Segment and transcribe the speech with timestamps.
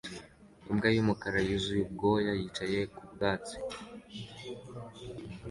[0.69, 3.55] Imbwa y'umukara yuzuye ubwoya yicaye ku byatsi